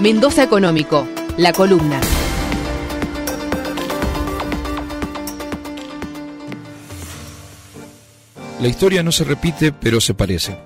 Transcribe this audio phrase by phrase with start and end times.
[0.00, 2.00] Mendoza Económico, la columna.
[8.62, 10.56] La historia no se repite, pero se parece.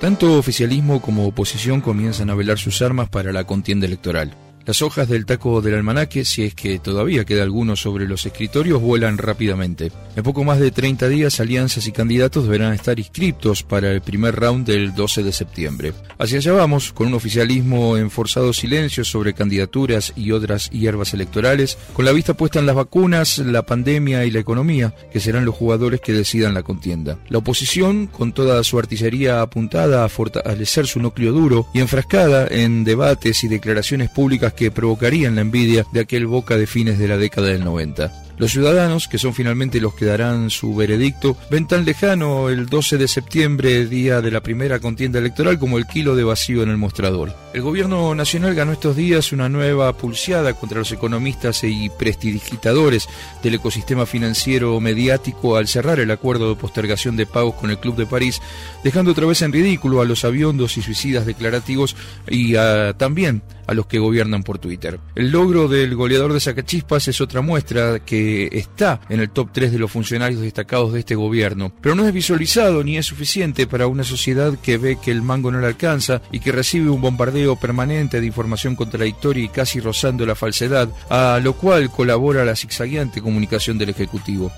[0.00, 4.34] Tanto oficialismo como oposición comienzan a velar sus armas para la contienda electoral.
[4.64, 8.80] Las hojas del taco del almanaque, si es que todavía queda alguno sobre los escritorios,
[8.80, 9.90] vuelan rápidamente.
[10.14, 14.36] En poco más de 30 días, alianzas y candidatos deberán estar inscriptos para el primer
[14.36, 15.92] round del 12 de septiembre.
[16.16, 21.76] Hacia allá vamos, con un oficialismo en forzado silencio sobre candidaturas y otras hierbas electorales,
[21.92, 25.56] con la vista puesta en las vacunas, la pandemia y la economía, que serán los
[25.56, 27.18] jugadores que decidan la contienda.
[27.28, 32.84] La oposición, con toda su artillería apuntada a fortalecer su núcleo duro y enfrascada en
[32.84, 37.18] debates y declaraciones públicas que provocarían la envidia de aquel Boca de fines de la
[37.18, 38.12] década del 90.
[38.38, 42.98] Los ciudadanos, que son finalmente los que darán su veredicto, ven tan lejano el 12
[42.98, 46.76] de septiembre, día de la primera contienda electoral, como el kilo de vacío en el
[46.76, 47.34] mostrador.
[47.52, 53.10] El gobierno nacional ganó estos días una nueva pulseada contra los economistas y prestidigitadores
[53.42, 57.96] del ecosistema financiero mediático al cerrar el acuerdo de postergación de pagos con el Club
[57.96, 58.40] de París,
[58.82, 61.94] dejando otra vez en ridículo a los aviondos y suicidas declarativos
[62.26, 62.54] y
[62.96, 64.98] también a los que gobiernan por Twitter.
[65.14, 69.72] El logro del goleador de Sacachispas es otra muestra que está en el top 3
[69.72, 73.86] de los funcionarios destacados de este gobierno, pero no es visualizado ni es suficiente para
[73.86, 77.41] una sociedad que ve que el mango no le alcanza y que recibe un bombardeo
[77.56, 83.20] permanente de información contradictoria y casi rozando la falsedad, a lo cual colabora la zigzagueante
[83.20, 84.52] comunicación del Ejecutivo.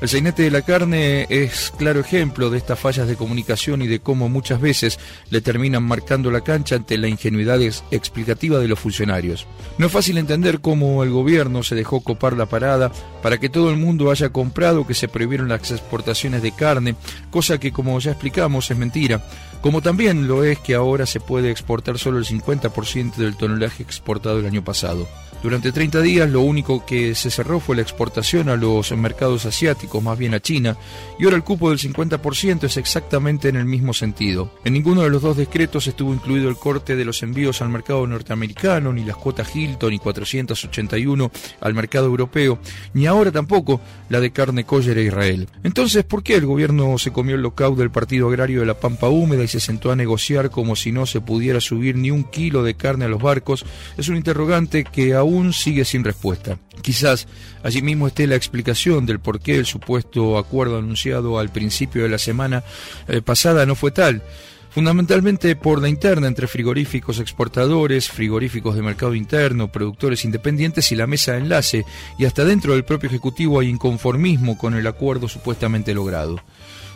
[0.00, 4.00] El sainete de la carne es claro ejemplo de estas fallas de comunicación y de
[4.00, 4.98] cómo muchas veces
[5.28, 9.46] le terminan marcando la cancha ante la ingenuidad explicativa de los funcionarios.
[9.76, 12.90] No es fácil entender cómo el gobierno se dejó copar la parada
[13.22, 16.94] para que todo el mundo haya comprado que se prohibieron las exportaciones de carne,
[17.30, 19.22] cosa que como ya explicamos es mentira,
[19.60, 24.38] como también lo es que ahora se puede exportar solo el 50% del tonelaje exportado
[24.38, 25.06] el año pasado.
[25.42, 30.02] Durante 30 días lo único que se cerró fue la exportación a los mercados asiáticos,
[30.02, 30.76] más bien a China,
[31.18, 34.52] y ahora el cupo del 50% es exactamente en el mismo sentido.
[34.64, 38.06] En ninguno de los dos decretos estuvo incluido el corte de los envíos al mercado
[38.06, 41.30] norteamericano, ni las cuotas Hilton y 481
[41.62, 42.58] al mercado europeo,
[42.92, 43.80] ni ahora tampoco
[44.10, 45.48] la de carne kosher a Israel.
[45.64, 49.08] Entonces, ¿por qué el gobierno se comió el lockout del Partido Agrario de la Pampa
[49.08, 52.62] Húmeda y se sentó a negociar como si no se pudiera subir ni un kilo
[52.62, 53.64] de carne a los barcos?
[53.96, 56.58] Es un interrogante que aún aún sigue sin respuesta.
[56.82, 57.26] Quizás
[57.62, 62.08] allí mismo esté la explicación del por qué el supuesto acuerdo anunciado al principio de
[62.08, 62.64] la semana
[63.08, 64.22] eh, pasada no fue tal.
[64.70, 71.08] Fundamentalmente por la interna entre frigoríficos exportadores, frigoríficos de mercado interno, productores independientes y la
[71.08, 71.84] mesa de enlace,
[72.18, 76.40] y hasta dentro del propio Ejecutivo hay inconformismo con el acuerdo supuestamente logrado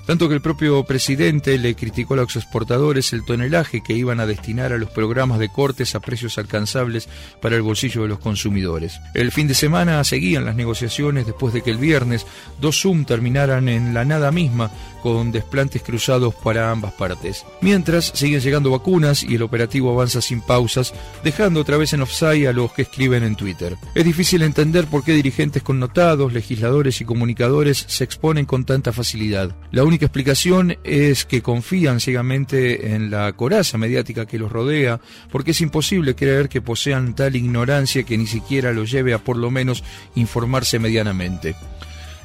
[0.06, 4.26] tanto que el propio presidente le criticó a los exportadores el tonelaje que iban a
[4.26, 7.08] destinar a los programas de cortes a precios alcanzables
[7.40, 9.00] para el bolsillo de los consumidores.
[9.14, 12.26] El fin de semana seguían las negociaciones después de que el viernes
[12.60, 14.70] dos Zoom terminaran en la nada misma
[15.02, 17.44] con desplantes cruzados para ambas partes.
[17.60, 22.48] Mientras siguen llegando vacunas y el operativo avanza sin pausas, dejando otra vez en offside
[22.48, 23.76] a los que escriben en Twitter.
[23.94, 29.54] Es difícil entender por qué dirigentes connotados, legisladores y comunicadores se exponen con tanta facilidad.
[29.72, 35.00] La explicación es que confían ciegamente en la coraza mediática que los rodea,
[35.30, 39.36] porque es imposible creer que posean tal ignorancia que ni siquiera los lleve a por
[39.36, 39.84] lo menos
[40.14, 41.54] informarse medianamente.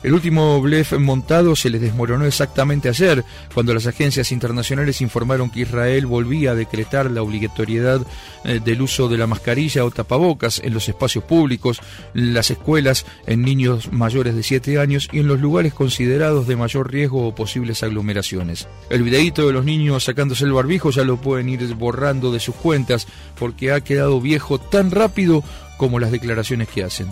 [0.02, 5.62] El último blef montado se les desmoronó exactamente ayer, cuando las agencias internacionales informaron que
[5.62, 8.02] Israel volvía a decretar la obligatoriedad
[8.46, 11.82] eh, del uso de la mascarilla o tapabocas en los espacios públicos,
[12.14, 16.92] las escuelas, en niños mayores de 7 años y en los lugares considerados de mayor
[16.92, 18.70] riesgo o posibles aglomeraciones.
[18.90, 22.56] El videíto de los niños sacándose el barbijo ya lo pueden ir borrando de sus
[22.56, 23.06] cuentas
[23.38, 25.44] porque ha quedado viejo tan rápido
[25.78, 27.08] como las declaraciones que hacen.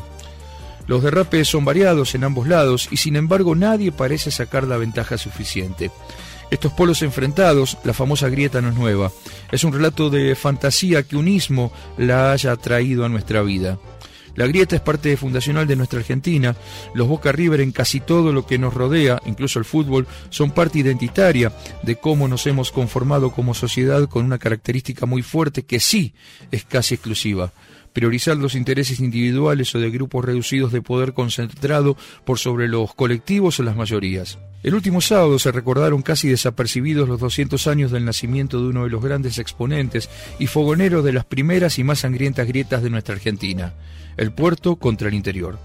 [0.88, 5.18] Los derrapes son variados en ambos lados y sin embargo nadie parece sacar la ventaja
[5.18, 5.92] suficiente.
[6.50, 9.12] Estos polos enfrentados, la famosa grieta no es nueva.
[9.52, 13.78] Es un relato de fantasía que un ismo la haya traído a nuestra vida.
[14.36, 16.56] La grieta es parte fundacional de nuestra Argentina.
[16.94, 20.80] Los Boca River en casi todo lo que nos rodea, incluso el fútbol, son parte
[20.80, 21.52] identitaria
[21.84, 26.14] de cómo nos hemos conformado como sociedad con una característica muy fuerte que sí
[26.52, 27.52] es casi exclusiva
[27.98, 33.60] priorizar los intereses individuales o de grupos reducidos de poder concentrado por sobre los colectivos
[33.60, 34.38] o las mayorías.
[34.62, 38.92] El último sábado se recordaron casi desapercibidos los 200 años del nacimiento de uno de
[38.92, 43.74] los grandes exponentes y fogonero de las primeras y más sangrientas grietas de nuestra Argentina,
[44.16, 45.58] el puerto contra el interior.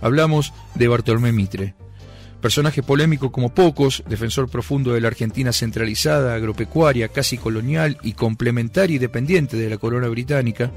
[0.00, 1.74] Hablamos de Bartolomé Mitre.
[2.44, 8.96] Personaje polémico como pocos, defensor profundo de la Argentina centralizada, agropecuaria, casi colonial y complementaria
[8.96, 10.70] y dependiente de la corona británica,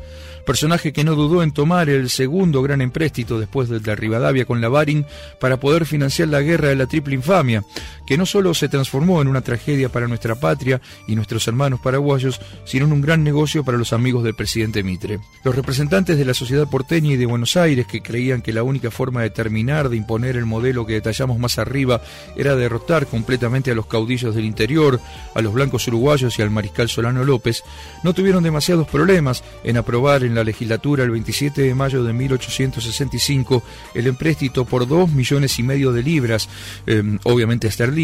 [0.46, 4.62] personaje que no dudó en tomar el segundo gran empréstito después del de Rivadavia con
[4.62, 5.06] la Baring
[5.42, 7.66] para poder financiar la guerra de la triple infamia,
[8.07, 12.39] que no solo se transformó en una tragedia para nuestra patria y nuestros hermanos paraguayos,
[12.65, 15.19] sino en un gran negocio para los amigos del presidente Mitre.
[15.44, 18.89] Los representantes de la sociedad porteña y de Buenos Aires, que creían que la única
[18.89, 22.01] forma de terminar de imponer el modelo que detallamos más arriba
[22.38, 25.01] era derrotar completamente a los caudillos del interior,
[25.36, 27.63] a los blancos uruguayos y al mariscal Solano López,
[28.04, 33.63] no tuvieron demasiados problemas en aprobar en la legislatura el 27 de mayo de 1865
[33.94, 36.48] el empréstito por dos millones y medio de libras,
[36.86, 37.97] em, obviamente esterlinas,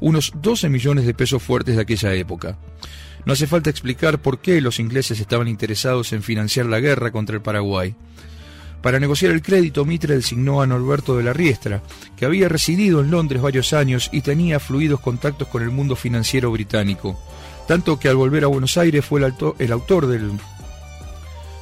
[0.00, 2.58] unos 12 millones de pesos fuertes de aquella época.
[3.24, 7.36] No hace falta explicar por qué los ingleses estaban interesados en financiar la guerra contra
[7.36, 7.94] el Paraguay.
[8.82, 11.82] Para negociar el crédito, Mitre designó a Norberto de la Riestra,
[12.16, 16.52] que había residido en Londres varios años y tenía fluidos contactos con el mundo financiero
[16.52, 17.20] británico.
[17.66, 20.30] Tanto que al volver a Buenos Aires fue el, el autor del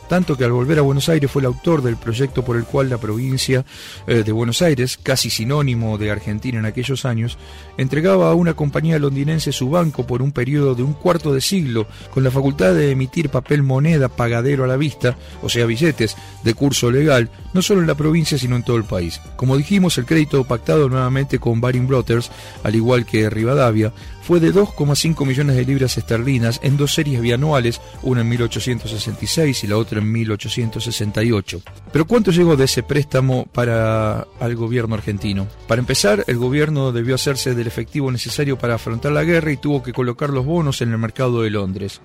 [0.09, 2.89] tanto que al volver a Buenos Aires fue el autor del proyecto por el cual
[2.91, 3.65] la provincia
[4.07, 7.39] eh, de Buenos Aires, casi sinónimo de Argentina en aquellos años,
[7.77, 11.87] entregaba a una compañía londinense su banco por un periodo de un cuarto de siglo,
[12.13, 16.55] con la facultad de emitir papel moneda pagadero a la vista, o sea, billetes de
[16.55, 19.21] curso legal, no solo en la provincia sino en todo el país.
[19.37, 22.31] Como dijimos, el crédito pactado nuevamente con Baring Brothers,
[22.63, 23.93] al igual que Rivadavia,
[24.27, 29.69] fue de 2,5 millones de libras esterlinas en dos series bianuales, una en 1866 y
[29.69, 31.63] la otra en 1868.
[31.93, 35.47] Pero ¿cuánto llegó de ese préstamo para al gobierno argentino?
[35.69, 39.85] Para empezar, el gobierno debió hacerse del efectivo necesario para afrontar la guerra y tuvo
[39.85, 42.01] que colocar los bonos en el mercado de Londres.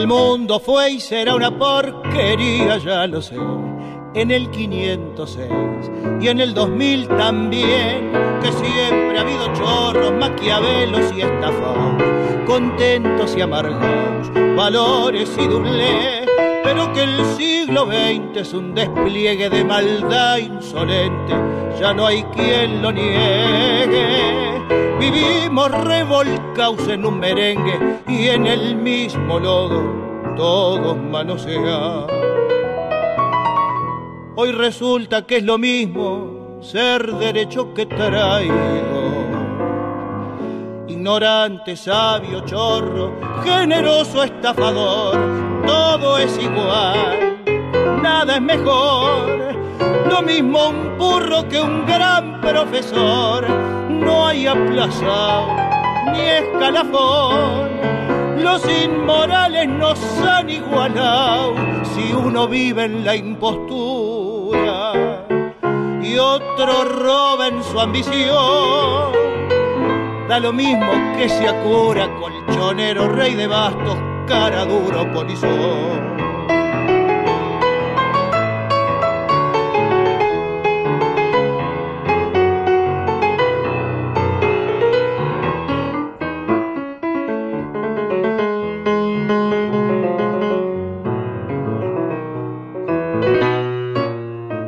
[0.01, 3.35] el mundo fue y será una porquería, ya lo sé.
[4.15, 5.49] En el 506
[6.19, 11.77] y en el 2000 también, que siempre ha habido chorros, maquiavelos y estafos,
[12.45, 16.25] contentos y amargos, valores y doble,
[16.63, 21.33] pero que el siglo XX es un despliegue de maldad insolente,
[21.79, 24.31] ya no hay quien lo niegue.
[24.99, 32.05] Vivimos revolcados en un merengue y en el mismo lodo todos manosean.
[34.35, 38.90] Hoy resulta que es lo mismo ser derecho que traído
[40.87, 45.17] ignorante, sabio, chorro, generoso, estafador,
[45.65, 47.43] todo es igual,
[48.01, 49.41] nada es mejor.
[50.09, 53.47] Lo mismo un burro que un gran profesor,
[53.89, 55.47] no hay aplazado
[56.11, 57.71] ni escalafón.
[58.41, 61.53] Los inmorales nos han igualado
[61.93, 64.93] si uno vive en la impostura
[66.01, 69.20] y otro roba en su ambición
[70.31, 73.97] Da lo mismo que se acura, colchonero, rey de bastos,
[74.29, 75.99] cara duro, polizón.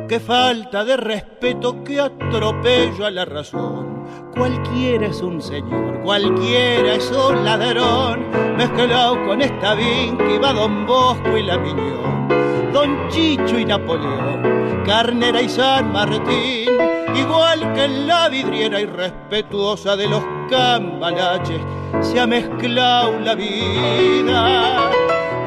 [0.06, 3.93] ¡Qué falta de respeto que atropello a la razón.
[4.36, 8.26] Cualquiera es un señor, cualquiera es un ladrón.
[8.56, 12.28] Mezclado con esta vinca va Don Bosco y la Miñón.
[12.72, 16.68] Don Chicho y Napoleón, Carnera y San Martín.
[17.14, 21.60] Igual que en la vidriera irrespetuosa de los cambalaches,
[22.00, 24.90] se ha mezclado la vida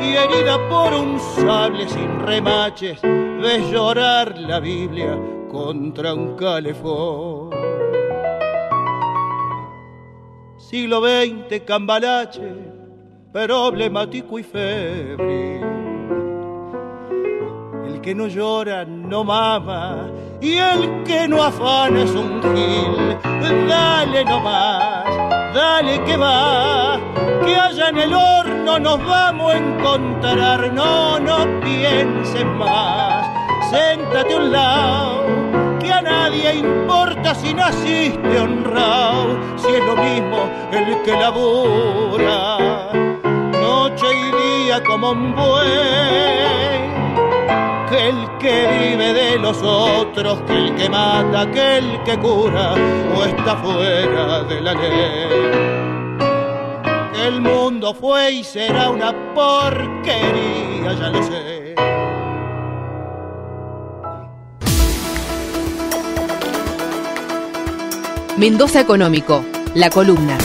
[0.02, 5.18] y herida por un sable sin remaches, ves llorar la Biblia
[5.52, 7.37] contra un calefón.
[10.70, 12.42] Siglo XX, cambalache,
[13.32, 15.64] problemático y febril.
[17.86, 23.18] El que no llora no mama y el que no afana es un gil.
[23.70, 25.06] Dale nomás,
[25.54, 27.00] dale que va,
[27.46, 30.74] que allá en el horno nos vamos a encontrar.
[30.74, 33.26] No, no pienses más,
[33.70, 35.24] séntate a un lado,
[35.98, 42.58] a nadie importa si naciste honrado, si es lo mismo el que labura,
[43.60, 46.78] noche y día como un buey
[47.90, 52.76] que el que vive de los otros, que el que mata, que el que cura
[53.16, 55.28] o está fuera de la ley.
[57.26, 61.76] El mundo fue y será una porquería, ya lo sé.
[68.38, 70.38] Mendoza Económico, la columna.